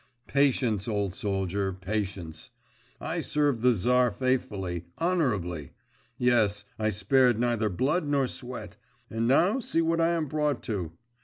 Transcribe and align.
Patience, 0.25 0.87
old 0.87 1.13
soldier, 1.13 1.71
patience. 1.71 2.49
I 2.99 3.21
served 3.21 3.61
the 3.61 3.73
Tsar 3.75 4.09
faithfully… 4.09 4.85
honourably… 4.99 5.73
yes. 6.17 6.65
I 6.79 6.89
spared 6.89 7.39
neither 7.39 7.69
blood 7.69 8.07
nor 8.07 8.25
sweat, 8.27 8.77
and 9.11 9.27
now 9.27 9.59
see 9.59 9.83
what 9.83 10.01
I 10.01 10.13
am 10.13 10.25
brought 10.27 10.63
to. 10.63 10.93